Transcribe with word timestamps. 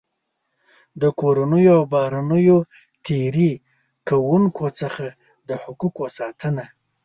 د 1.01 1.03
کورنیو 1.19 1.73
او 1.77 1.83
بهرنیو 1.93 2.57
تېري 3.05 3.51
کوونکو 4.09 4.65
څخه 4.79 5.05
د 5.47 5.49
حقوقو 5.63 6.05
ساتنه. 6.17 6.65